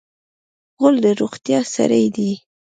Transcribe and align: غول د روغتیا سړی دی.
غول 0.77 0.95
د 1.03 1.05
روغتیا 1.19 1.59
سړی 1.75 2.05
دی. 2.15 2.31